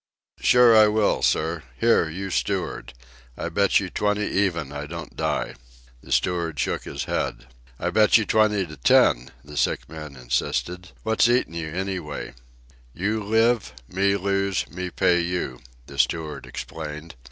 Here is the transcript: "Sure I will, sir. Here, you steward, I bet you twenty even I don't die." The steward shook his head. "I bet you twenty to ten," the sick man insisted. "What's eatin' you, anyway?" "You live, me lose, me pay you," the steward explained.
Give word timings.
"Sure 0.39 0.75
I 0.75 0.87
will, 0.87 1.21
sir. 1.21 1.61
Here, 1.77 2.09
you 2.09 2.31
steward, 2.31 2.95
I 3.37 3.49
bet 3.49 3.79
you 3.79 3.91
twenty 3.91 4.25
even 4.25 4.71
I 4.71 4.87
don't 4.87 5.15
die." 5.15 5.53
The 6.01 6.11
steward 6.11 6.57
shook 6.59 6.85
his 6.85 7.03
head. 7.03 7.45
"I 7.79 7.91
bet 7.91 8.17
you 8.17 8.25
twenty 8.25 8.65
to 8.65 8.77
ten," 8.77 9.29
the 9.43 9.55
sick 9.57 9.87
man 9.87 10.15
insisted. 10.15 10.89
"What's 11.03 11.29
eatin' 11.29 11.53
you, 11.53 11.69
anyway?" 11.71 12.33
"You 12.95 13.23
live, 13.23 13.75
me 13.87 14.17
lose, 14.17 14.67
me 14.71 14.89
pay 14.89 15.19
you," 15.19 15.59
the 15.85 15.99
steward 15.99 16.47
explained. 16.47 17.13